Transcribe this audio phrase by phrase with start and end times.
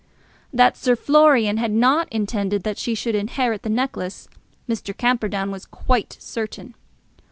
[0.51, 4.27] That Sir Florian had not intended that she should inherit the necklace,
[4.67, 4.97] Mr.
[4.97, 6.73] Camperdown was quite certain.